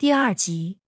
[0.00, 0.78] 第二集，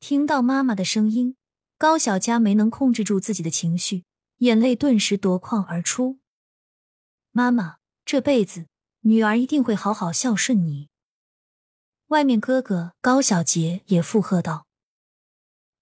[0.00, 1.36] 听到妈妈的声音，
[1.78, 4.04] 高小佳没能控制住自己的情绪，
[4.38, 6.18] 眼泪顿时夺眶而出。
[7.30, 8.66] 妈妈，这辈子
[9.02, 10.88] 女儿一定会好好孝顺你。
[12.08, 14.66] 外面哥哥高小杰也附和道：“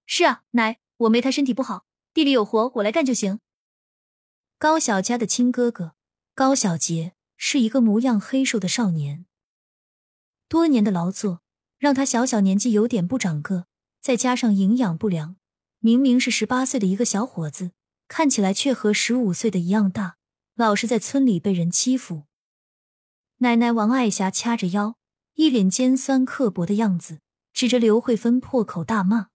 [0.05, 3.41] 是啊，奶，我没她身体不好，地里有活我来干就行。”
[4.61, 5.95] 高小佳的亲哥哥
[6.35, 9.25] 高小杰是一个模样黑瘦的少年，
[10.51, 11.41] 多年的劳作。
[11.79, 13.67] 让他小小年纪有点不长个，
[14.01, 15.37] 再加上营养不良，
[15.79, 17.71] 明明是十八岁的一个小伙子，
[18.09, 20.17] 看起来却和十五岁的一样大，
[20.55, 22.25] 老是在村里被人欺负。
[23.39, 24.97] 奶奶王爱霞掐着腰，
[25.35, 27.21] 一脸尖酸刻薄的样子，
[27.53, 29.29] 指着刘慧芬破口大骂：“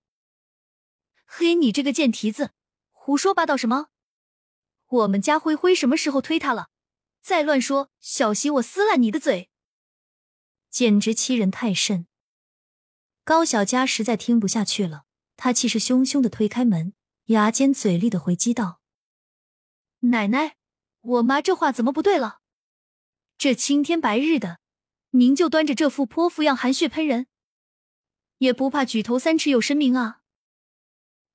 [1.26, 2.52] 嘿，你这个贱蹄子，
[2.92, 3.88] 胡说八道什么？
[4.88, 6.68] 我们家灰灰什么时候推他了？
[7.22, 9.50] 再乱说，小心我撕烂你的嘴！
[10.70, 12.06] 简直欺人太甚！”
[13.26, 15.06] 高小佳实在听不下去了，
[15.38, 16.94] 她气势汹汹的推开门，
[17.28, 18.82] 牙尖嘴利的回击道
[20.12, 20.58] ：“奶奶，
[21.00, 22.42] 我妈这话怎么不对了？
[23.38, 24.60] 这青天白日的，
[25.12, 27.28] 您就端着这副泼妇样含血喷人，
[28.40, 30.22] 也不怕举头三尺有神明啊？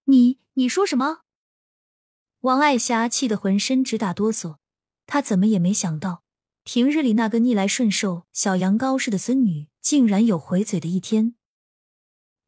[0.05, 1.23] 你你说什么？”
[2.41, 4.59] 王爱霞气得浑身直打哆嗦，
[5.07, 6.23] 她怎么也没想到，
[6.65, 11.35] 平日里那个逆来顺受、小羊羔似的孙女，竟然有回嘴的一天。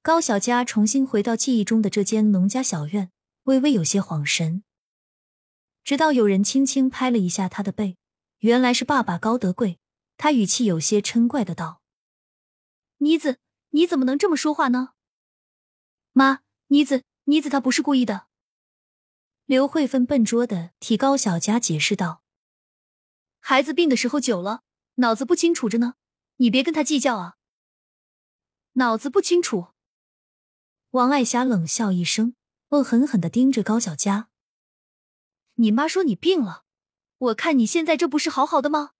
[0.02, 3.12] 高小佳重新回到记忆中的这间农家小院，
[3.42, 4.64] 微微有些恍神。
[5.84, 7.98] 直到有人轻轻拍了一下他的背，
[8.38, 9.78] 原来是爸爸高德贵。
[10.16, 11.82] 他语气有些嗔怪的道
[12.98, 14.92] ：“妮子，你怎么能这么说话呢？”
[16.12, 18.28] 妈，妮子，妮子她不是故意的。
[19.44, 22.22] 刘慧芬笨拙的替高小佳解释道
[23.38, 24.62] ：“孩子病的时候久了，
[24.94, 25.96] 脑子不清楚着呢，
[26.36, 27.36] 你别跟他计较啊。”
[28.74, 29.68] 脑子不清楚。
[30.90, 32.34] 王爱霞冷笑一声，
[32.70, 34.28] 恶狠狠的盯着高小佳
[35.54, 36.64] ：“你妈说你病了，
[37.18, 38.90] 我看你现在这不是好好的吗？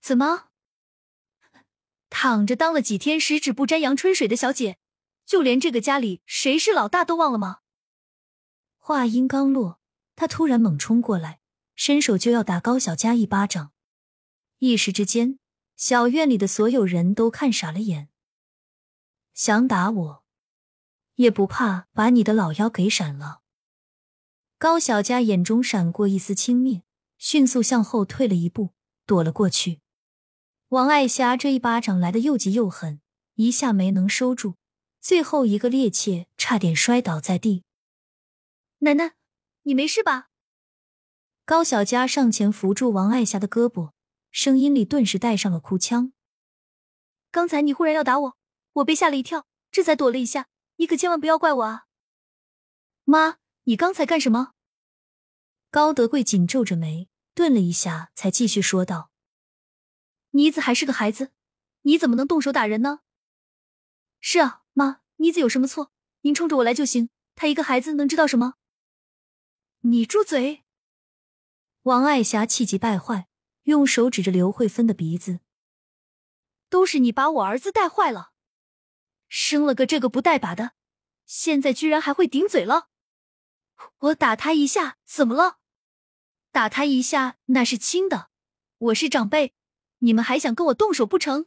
[0.00, 0.48] 怎么
[2.08, 4.78] 躺着当了几天十指不沾阳春水的小姐，
[5.26, 7.58] 就连这个家里谁是老大都忘了吗？”
[8.80, 9.78] 话音刚落，
[10.16, 11.40] 他突然猛冲过来，
[11.76, 13.72] 伸手就要打高小佳一巴掌。
[14.58, 15.38] 一时之间，
[15.76, 18.08] 小院里的所有人都看傻了眼。
[19.34, 20.23] 想打我？
[21.16, 23.40] 也不怕把你的老腰给闪了。
[24.58, 26.82] 高小佳眼中闪过一丝轻蔑，
[27.18, 28.70] 迅速向后退了一步，
[29.04, 29.80] 躲了过去。
[30.68, 33.00] 王爱霞这一巴掌来的又急又狠，
[33.34, 34.54] 一下没能收住，
[35.00, 37.64] 最后一个趔趄，差点摔倒在地。
[38.78, 39.14] 奶奶，
[39.62, 40.28] 你没事吧？
[41.44, 43.90] 高小佳上前扶住王爱霞的胳膊，
[44.30, 46.12] 声音里顿时带上了哭腔
[47.30, 48.36] ：“刚才你忽然要打我，
[48.74, 50.46] 我被吓了一跳，这才躲了一下。”
[50.76, 51.86] 你可千万不要怪我啊！
[53.04, 54.54] 妈，你刚才干什么？
[55.70, 59.10] 高德贵紧皱着眉，顿了一下，才继续说道
[60.30, 61.32] ：“妮子还是个孩子，
[61.82, 63.00] 你怎么能动手打人呢？”
[64.20, 65.92] 是啊，妈，妮子有什么错？
[66.22, 67.10] 您冲着我来就行。
[67.34, 68.54] 她一个孩子能知道什么？
[69.80, 70.64] 你住嘴！
[71.82, 73.28] 王爱霞气急败坏，
[73.64, 75.40] 用手指着刘慧芬的鼻子
[76.70, 78.32] ：“都是你把我儿子带坏了。”
[79.36, 80.74] 生了个这个不带把的，
[81.26, 82.88] 现在居然还会顶嘴了！
[83.98, 85.58] 我打他一下怎么了？
[86.52, 88.30] 打他一下那是轻的，
[88.78, 89.52] 我是长辈，
[89.98, 91.46] 你们还想跟我动手不成？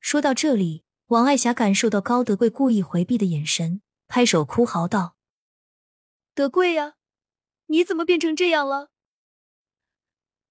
[0.00, 5.16] 说到这里，王爱霞感受到高德贵故意回避的眼神，拍手哭嚎道
[6.34, 6.96] ：“德贵呀，
[7.66, 8.90] 你怎么变成这样了？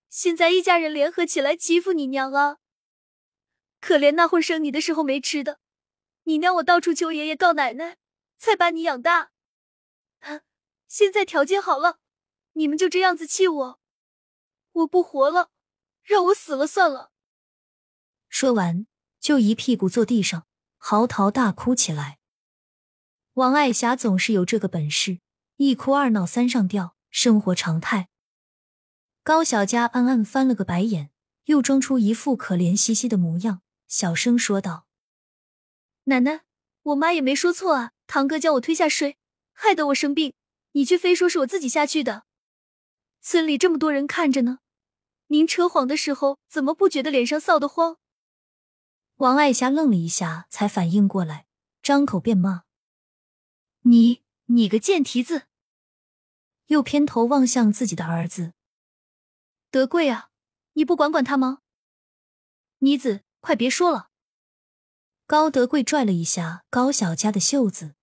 [0.09, 2.59] 现在一家人联合起来欺负你娘啊！
[3.81, 5.59] 可怜那会生你的时候没吃的。”
[6.25, 7.97] 你娘我到处求爷爷告奶奶，
[8.37, 9.31] 才把你养大。
[10.87, 11.99] 现在条件好了，
[12.53, 13.79] 你们就这样子气我，
[14.71, 15.51] 我不活了，
[16.03, 17.11] 让我死了算了。
[18.29, 18.87] 说完，
[19.19, 20.47] 就一屁股坐地上，
[20.77, 22.19] 嚎啕大哭起来。
[23.33, 25.19] 王爱霞总是有这个本事，
[25.57, 28.09] 一哭二闹三上吊，生活常态。
[29.23, 31.11] 高小佳暗暗翻了个白眼，
[31.45, 34.84] 又装出一副可怜兮兮的模样，小声说道。
[36.05, 36.43] 奶奶，
[36.83, 37.91] 我妈也没说错啊。
[38.07, 39.17] 堂哥将我推下水，
[39.51, 40.33] 害得我生病，
[40.73, 42.25] 你却非说是我自己下去的。
[43.21, 44.59] 村里这么多人看着呢，
[45.27, 47.97] 您扯谎的时候怎么不觉得脸上臊得慌？
[49.15, 51.47] 王爱霞愣了一下，才反应过来，
[51.81, 52.65] 张口便骂
[53.81, 55.47] ：“你，你个贱蹄子！”
[56.67, 58.53] 又偏头望向自己的儿子
[59.71, 60.29] 德贵啊，
[60.73, 61.61] 你不管管他吗？
[62.79, 64.09] 妮子，快别说了。
[65.27, 67.95] 高德贵拽了一下高小佳的袖子。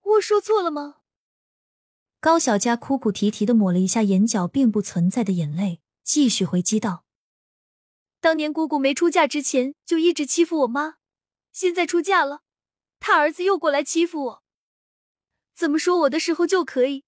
[0.00, 0.98] 我说错了吗？
[2.20, 7.04] 高小佳哭哭啼啼的抹了一下眼角并不存在的眼泪，继续回击道
[8.20, 10.98] ：“当年姑姑没出嫁之前就一直欺负我妈，
[11.50, 12.42] 现在出嫁了，
[13.00, 14.42] 他儿子又过来欺负我。
[15.52, 17.04] 怎么说我的时候就可以，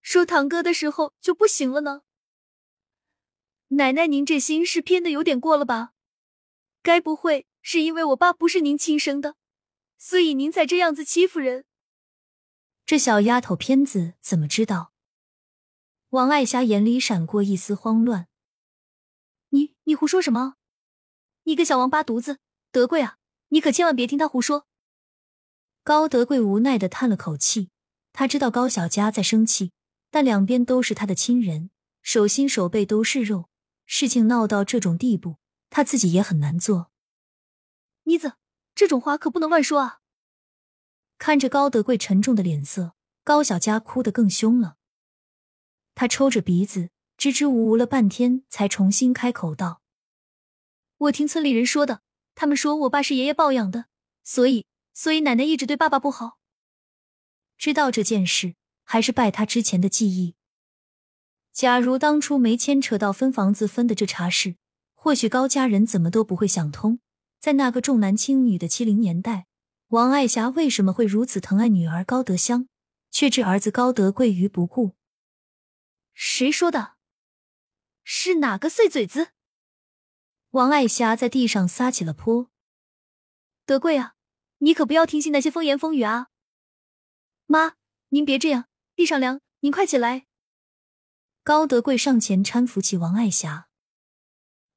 [0.00, 2.02] 说堂哥的时候就不行了呢？
[3.68, 5.92] 奶奶，您这心是偏的有点过了吧？
[6.82, 9.36] 该不会是因为我爸不是您亲生的，
[9.96, 11.64] 所以您才这样子欺负人？”
[12.84, 14.92] 这小丫头片子怎么知道？
[16.10, 18.28] 王爱霞眼里闪过一丝慌乱。
[19.50, 20.56] 你你胡说什么？
[21.44, 22.38] 你个小王八犊子！
[22.70, 23.18] 德贵啊，
[23.48, 24.66] 你可千万别听他胡说。
[25.82, 27.70] 高德贵无奈的叹了口气，
[28.12, 29.72] 他知道高小佳在生气，
[30.10, 31.70] 但两边都是他的亲人，
[32.02, 33.48] 手心手背都是肉，
[33.86, 35.38] 事情闹到这种地步，
[35.70, 36.91] 他自己也很难做。
[38.04, 38.34] 妮子，
[38.74, 40.00] 这种话可不能乱说啊！
[41.18, 44.76] 看着高德贵沉重的脸色，高小佳哭得更凶了。
[45.94, 49.82] 他抽着鼻子，支支吾吾了半天，才重新开口道
[50.98, 52.02] ：“我听村里人说的，
[52.34, 53.86] 他们说我爸是爷爷抱养的，
[54.24, 56.38] 所以，所以奶奶一直对爸爸不好。
[57.56, 60.34] 知道这件事，还是拜他之前的记忆。
[61.52, 64.56] 假如当初没牵扯到分房子分的这茬事，
[64.94, 66.98] 或许高家人怎么都不会想通，
[67.42, 69.46] 在那个重男轻女的七零年代。”
[69.92, 72.66] 王爱霞为什么会如此疼爱女儿高德香，
[73.10, 74.96] 却置儿子高德贵于不顾？
[76.14, 76.94] 谁说的？
[78.02, 79.32] 是哪个碎嘴子？
[80.52, 82.50] 王爱霞在地上撒起了泼。
[83.66, 84.14] 德贵啊，
[84.58, 86.28] 你可不要听信那些风言风语啊！
[87.46, 87.74] 妈，
[88.08, 90.26] 您别这样，地上凉，您快起来。
[91.42, 93.68] 高德贵上前搀扶起王爱霞。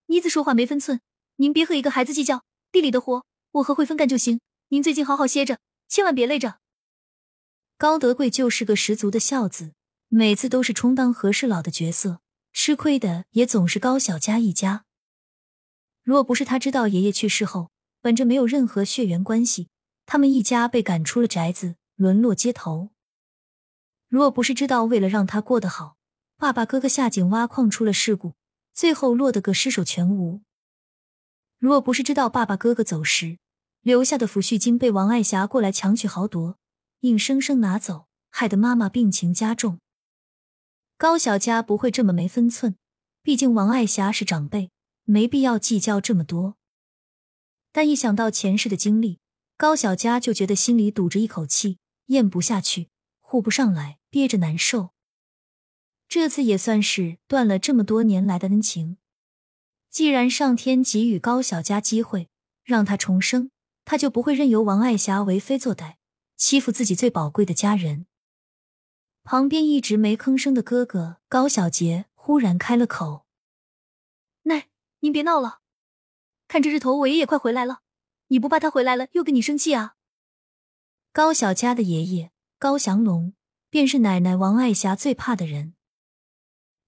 [0.07, 1.01] 妮子说话没分寸，
[1.37, 2.44] 您别和一个孩子计较。
[2.75, 4.41] 地里的活，我和慧芬干就行。
[4.67, 6.59] 您最近好好歇着，千万别累着。
[7.77, 9.71] 高德贵就是个十足的孝子，
[10.09, 12.19] 每次都是充当和事佬的角色，
[12.51, 14.83] 吃亏的也总是高小佳一家。
[16.03, 19.69] 若不是他知道爷爷去世后，本着没有任何血缘关系，
[20.05, 22.89] 他们一家被赶出了宅子，沦落街头；
[24.09, 25.95] 若不是知道为了让他过得好，
[26.35, 28.33] 爸爸哥哥下井挖矿出了事故，
[28.73, 30.41] 最后落得个尸首全无；
[31.57, 33.37] 如若不是知道爸爸哥哥走时，
[33.81, 36.57] 留下的抚恤金被王爱霞过来强取豪夺，
[37.01, 39.79] 硬生生拿走，害得妈妈病情加重。
[40.97, 42.75] 高小佳不会这么没分寸，
[43.21, 44.71] 毕竟王爱霞是长辈，
[45.03, 46.55] 没必要计较这么多。
[47.71, 49.19] 但一想到前世的经历，
[49.57, 54.91] 高小佳就觉得心里堵着一口气，咽不下去，呼不上来，憋着难受。
[56.07, 58.97] 这次也算是断了这么多年来的恩情。
[59.95, 62.27] 既然上天给予高小佳机会，
[62.65, 63.49] 让她重生。
[63.85, 65.95] 他就不会任由王爱霞为非作歹，
[66.35, 68.05] 欺负自己最宝贵的家人。
[69.23, 73.25] 旁边一直没吭声的哥哥高小杰忽然开了口
[74.43, 74.67] ：“奶，
[74.99, 75.61] 您别闹了，
[76.49, 77.79] 看这日头，我爷爷快回来了，
[78.27, 79.95] 你不怕他回来了又跟你生气啊？”
[81.13, 83.33] 高小佳的爷爷高祥龙
[83.69, 85.73] 便是奶奶王爱霞最怕的人。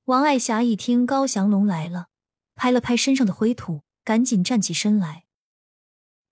[0.03, 2.09] 王爱霞一听高祥龙来了，
[2.57, 5.23] 拍了拍身上的灰土，赶紧站起身来。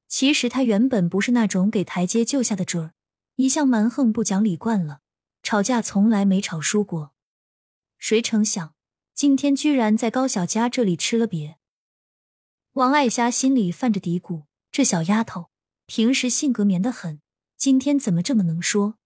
[0.10, 2.94] 其实他原本不是那种给台阶就下的准儿，
[3.36, 5.02] 一向蛮横不讲理惯了，
[5.44, 7.14] 吵架从来没吵输过。
[7.98, 8.74] 谁成想
[9.14, 11.56] 今天居然在高小佳这里吃了瘪。
[12.74, 15.50] 王爱霞心里犯着嘀咕：这小丫头
[15.86, 17.22] 平时性格绵得很，
[17.56, 18.98] 今天怎么这么能说？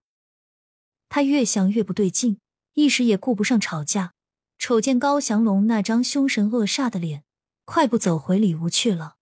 [1.08, 2.40] 她越想越不对劲，
[2.74, 4.14] 一时也顾不上吵架，
[4.60, 7.24] 瞅见高翔龙那张凶神恶煞的脸，
[7.64, 9.19] 快步走回里屋去了。